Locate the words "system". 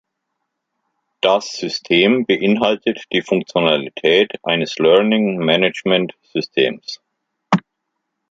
1.51-2.25